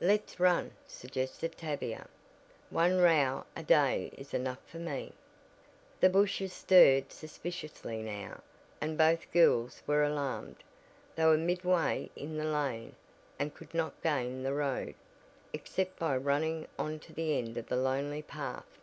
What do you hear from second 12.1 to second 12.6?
in the